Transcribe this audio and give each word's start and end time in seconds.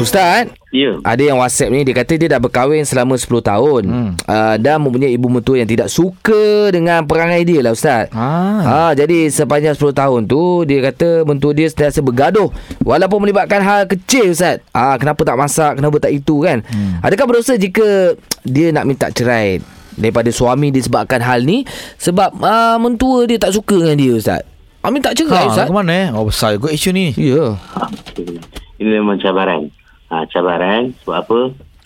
Ustaz, 0.00 0.48
Ya. 0.70 1.02
ada 1.02 1.18
yang 1.18 1.36
WhatsApp 1.36 1.74
ni 1.74 1.82
dia 1.82 1.92
kata 1.92 2.14
dia 2.14 2.30
dah 2.30 2.38
berkahwin 2.38 2.86
selama 2.86 3.18
10 3.18 3.26
tahun 3.42 3.82
hmm. 3.90 4.10
uh, 4.22 4.56
dan 4.56 4.78
mempunyai 4.78 5.10
ibu 5.10 5.26
mentua 5.26 5.58
yang 5.58 5.66
tidak 5.66 5.90
suka 5.90 6.70
dengan 6.70 7.02
perangai 7.02 7.42
dia 7.42 7.58
lah 7.58 7.74
Ustaz. 7.74 8.06
Ah. 8.14 8.62
Ha, 8.62 8.78
jadi 8.94 9.26
sepanjang 9.26 9.74
10 9.74 9.90
tahun 9.92 10.20
tu 10.24 10.62
dia 10.64 10.78
kata 10.80 11.26
mentua 11.26 11.50
dia 11.50 11.66
sentiasa 11.66 11.98
bergaduh 12.00 12.54
walaupun 12.80 13.18
melibatkan 13.20 13.58
hal 13.60 13.84
kecil 13.84 14.30
Ustaz. 14.30 14.62
Ah 14.70 14.94
kenapa 14.94 15.26
tak 15.26 15.34
masak, 15.34 15.82
kenapa 15.82 15.98
tak 15.98 16.14
itu 16.14 16.46
kan? 16.46 16.62
Hmm. 16.62 17.02
Adakah 17.02 17.26
berdosa 17.26 17.58
jika 17.58 18.14
dia 18.46 18.70
nak 18.70 18.86
minta 18.86 19.10
cerai 19.10 19.58
daripada 19.98 20.30
suami 20.30 20.70
disebabkan 20.70 21.18
hal 21.18 21.42
ni 21.42 21.66
sebab 21.98 22.30
uh, 22.40 22.78
mentua 22.78 23.26
dia 23.26 23.36
tak 23.36 23.52
suka 23.52 23.74
dengan 23.74 23.98
dia 23.98 24.12
Ustaz? 24.14 24.42
Ah 24.80 24.88
minta 24.88 25.10
cerai 25.10 25.44
Ha, 25.44 25.50
Ustaz. 25.50 25.66
ke 25.66 25.74
mana 25.74 25.92
eh? 25.92 26.06
Oh 26.14 26.30
besar 26.30 26.54
juga 26.54 26.70
isu 26.70 26.94
ni. 26.94 27.10
Ya. 27.18 27.58
Ini 28.78 29.02
memang 29.02 29.18
cabaran. 29.18 29.68
Ha, 30.10 30.26
cabaran 30.26 30.90
sebab 31.02 31.16
apa? 31.22 31.38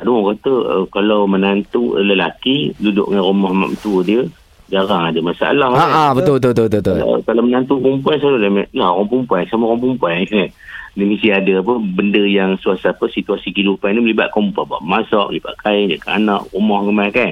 Ada 0.00 0.08
orang 0.08 0.26
kata 0.36 0.52
uh, 0.52 0.84
kalau 0.92 1.24
menantu 1.24 1.96
uh, 1.96 2.04
lelaki 2.04 2.76
duduk 2.76 3.12
dengan 3.12 3.24
rumah 3.24 3.52
mak 3.52 3.76
mentua 3.76 4.00
dia 4.04 4.22
jarang 4.68 5.08
ada 5.08 5.20
masalah. 5.20 5.68
Ha 5.72 5.76
kan? 5.76 5.88
ah 5.90 6.10
betul 6.12 6.36
betul 6.36 6.52
betul 6.52 6.66
betul. 6.68 6.80
betul. 6.80 6.96
Kalau, 7.00 7.18
kalau 7.24 7.42
menantu 7.44 7.74
perempuan 7.80 8.16
selalu 8.20 8.38
dia 8.40 8.50
nah, 8.76 8.92
orang 8.92 9.08
perempuan 9.08 9.42
sama 9.48 9.62
orang 9.68 9.80
perempuan 9.80 10.24
kan. 10.28 10.48
Dia 10.90 11.06
mesti 11.06 11.30
ada 11.30 11.62
apa 11.62 11.78
benda 11.78 12.18
yang 12.26 12.58
suasana 12.58 12.90
apa 12.90 13.06
situasi 13.06 13.54
kehidupan 13.54 13.94
ni 13.94 14.10
melibatkan 14.10 14.50
perempuan 14.50 14.74
buat 14.74 14.82
masak, 14.82 15.30
libat 15.30 15.54
kain, 15.62 15.86
jaga 15.86 16.18
anak, 16.18 16.42
rumah 16.50 16.82
kemai 16.82 17.14
kan. 17.14 17.30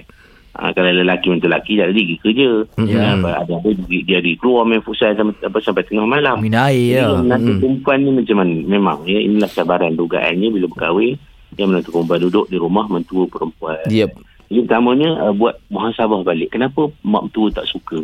Ha, 0.58 0.74
kalau 0.74 0.90
lelaki 0.90 1.30
mentu 1.30 1.46
lelaki 1.46 1.78
ada 1.78 1.94
pergi 1.94 2.18
kerja. 2.18 2.50
Ya, 2.82 3.14
apa, 3.14 3.46
ada 3.46 3.52
apa 3.62 3.68
dia, 3.86 4.02
dia 4.02 4.18
di 4.18 4.34
keluar 4.34 4.66
main 4.66 4.82
futsal 4.82 5.14
sampai, 5.14 5.38
apa, 5.46 5.58
sampai 5.62 5.86
tengah 5.86 6.02
malam. 6.02 6.42
Minum 6.42 6.58
air 6.66 6.98
ya. 6.98 7.14
Menantu 7.14 7.62
perempuan 7.62 8.02
ni 8.02 8.10
macam 8.10 8.36
mana? 8.42 8.56
Memang 8.66 8.98
ya 9.06 9.22
inilah 9.22 9.50
cabaran 9.54 9.94
dugaannya 9.94 10.50
bila 10.50 10.66
berkahwin 10.66 11.14
yang 11.54 11.70
menantu 11.70 11.94
perempuan 11.94 12.20
duduk 12.26 12.44
di 12.50 12.58
rumah 12.58 12.90
mentua 12.90 13.30
perempuan. 13.30 13.86
Yep. 13.86 14.10
Jadi 14.48 14.60
pertamanya 14.66 15.10
uh, 15.30 15.34
buat 15.36 15.62
muhasabah 15.70 16.26
balik. 16.26 16.50
Kenapa 16.50 16.90
mak 17.06 17.30
mentua 17.30 17.54
tak 17.54 17.70
suka? 17.70 18.02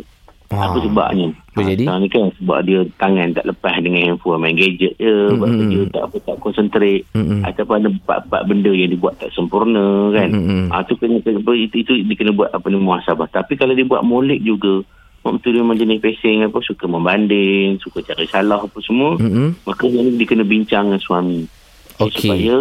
Ah. 0.53 0.69
Apa 0.69 0.77
sebabnya? 0.77 1.33
Boleh 1.57 1.73
jadi? 1.73 1.83
sekarang 1.87 2.01
ni 2.05 2.09
kan 2.13 2.23
sebab 2.37 2.59
dia 2.67 2.79
tangan 3.01 3.33
tak 3.33 3.45
lepas 3.49 3.75
dengan 3.81 4.01
handphone 4.13 4.39
main 4.43 4.53
gadget 4.53 4.93
je, 5.01 5.13
buat 5.33 5.49
Mm-mm. 5.49 5.59
kerja 5.65 5.79
tak 5.89 6.03
apa 6.05 6.15
tak 6.21 6.37
konsentrate 6.37 7.03
Mm-mm. 7.17 7.41
ataupun 7.41 7.75
ada 7.81 7.89
empat-empat 7.89 8.41
benda 8.45 8.71
yang 8.75 8.91
dibuat 8.93 9.17
tak 9.17 9.33
sempurna 9.33 10.13
kan. 10.13 10.29
Mm-mm. 10.29 10.69
Ah 10.69 10.85
tu 10.85 10.93
kena 11.01 11.17
kena- 11.25 11.41
itu, 11.57 11.75
itu 11.81 11.91
dia 12.05 12.15
kena 12.15 12.31
buat 12.35 12.53
apa 12.53 12.65
ni 12.69 12.77
muhasabah. 12.77 13.25
Tapi 13.31 13.57
kalau 13.57 13.73
dia 13.73 13.87
buat 13.87 14.05
molek 14.05 14.41
juga 14.41 14.85
Mak 15.25 15.41
mentua 15.41 15.57
dia 15.57 15.61
memang 15.65 15.79
jenis 15.81 15.97
pesing 16.05 16.45
apa 16.45 16.61
suka 16.61 16.85
membanding, 16.85 17.81
suka 17.81 18.05
cari 18.05 18.29
salah 18.29 18.61
apa 18.61 18.77
semua. 18.85 19.17
Mm-mm. 19.17 19.57
Maka 19.65 19.89
ni 19.89 20.21
dia 20.21 20.29
kena 20.29 20.45
bincang 20.45 20.93
dengan 20.93 21.01
suami. 21.01 21.49
Okey. 21.97 22.29
Supaya 22.29 22.55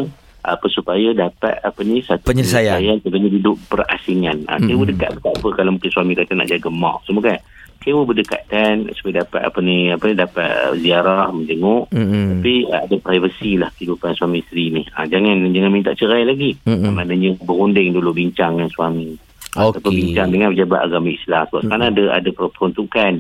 apa 0.44 0.66
supaya 0.72 1.08
dapat 1.12 1.60
apa 1.60 1.80
ni 1.84 2.00
satu 2.00 2.24
Penyelesaian. 2.24 2.80
penyelesaian 2.80 2.96
kerana 3.04 3.28
duduk 3.28 3.56
berasingan. 3.68 4.48
Ha, 4.48 4.56
mm-hmm. 4.56 4.80
berdekat 4.80 5.10
tak 5.20 5.34
apa 5.36 5.48
kalau 5.52 5.76
mungkin 5.76 5.92
suami 5.92 6.16
kata 6.16 6.32
nak 6.32 6.48
jaga 6.48 6.68
mak 6.72 7.04
semua 7.04 7.20
kan. 7.20 7.36
Sewa 7.84 8.08
berdekatan 8.08 8.88
supaya 8.96 9.20
dapat 9.22 9.44
apa 9.44 9.58
ni 9.60 9.92
apa 9.92 10.04
ni 10.08 10.14
dapat 10.16 10.80
ziarah 10.80 11.28
menjenguk. 11.28 11.92
Mm-mm. 11.92 12.40
Tapi 12.40 12.54
uh, 12.72 12.80
ada 12.88 12.96
privacy 12.96 13.60
lah 13.60 13.68
kehidupan 13.76 14.16
suami 14.16 14.40
isteri 14.40 14.72
ni. 14.72 14.82
Ha, 14.96 15.04
jangan 15.04 15.44
jangan 15.52 15.70
minta 15.70 15.92
cerai 15.92 16.24
lagi. 16.24 16.56
Mm-mm. 16.64 16.96
Maknanya 16.96 17.36
berunding 17.44 17.92
dulu 17.92 18.16
bincang 18.16 18.56
dengan 18.56 18.72
suami. 18.72 19.12
Ataupun 19.52 19.92
Okey. 19.92 20.00
bincang 20.00 20.28
dengan 20.32 20.48
pejabat 20.56 20.80
agama 20.88 21.08
Islam. 21.12 21.44
Sebab 21.52 21.60
sekarang 21.68 21.88
ada 21.92 22.04
ada 22.16 22.30
peruntukan 22.32 23.12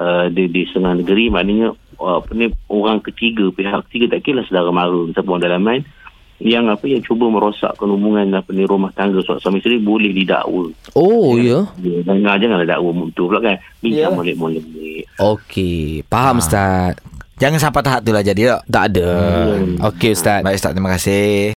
uh, 0.00 0.26
di, 0.32 0.48
di 0.48 0.62
setengah 0.66 1.04
negeri 1.04 1.24
maknanya 1.28 1.68
uh, 2.00 2.18
apa 2.24 2.30
ni 2.32 2.48
orang 2.72 3.04
ketiga 3.04 3.52
pihak 3.52 3.86
ketiga 3.88 4.16
tak 4.16 4.24
kira 4.24 4.40
lah 4.40 4.44
saudara 4.48 4.72
mara 4.72 5.00
ataupun 5.12 5.32
orang 5.36 5.44
dalaman 5.44 5.78
yang 6.40 6.66
apa 6.66 6.84
yang 6.84 7.00
cuba 7.00 7.28
merosakkan 7.28 7.84
hubungan 7.86 8.32
apa 8.32 8.48
ni 8.50 8.64
rumah 8.64 8.88
tangga 8.90 9.20
suami 9.20 9.60
isteri 9.60 9.76
boleh 9.76 10.08
didakwa. 10.10 10.72
Oh 10.92 11.36
ya. 11.36 11.68
Ya, 11.78 12.00
jangan 12.02 12.36
janganlah 12.36 12.66
dakwa 12.66 12.90
mutu 12.90 13.28
pula 13.28 13.38
kan. 13.38 13.56
Bincang 13.78 14.08
Ya. 14.08 14.16
molek-molek. 14.16 14.64
Okey, 15.16 16.02
faham 16.08 16.36
Ah. 16.36 16.40
Ustaz. 16.40 16.92
Jangan 17.36 17.56
sampai 17.58 17.80
tahap 17.80 18.00
tu 18.02 18.12
lah 18.12 18.20
jadi 18.20 18.52
tak. 18.52 18.60
Tak 18.68 18.84
ada. 18.90 19.10
Okey 19.88 20.12
Ustaz. 20.12 20.40
Baik 20.40 20.56
Ustaz, 20.56 20.72
terima 20.72 20.92
kasih. 20.92 21.48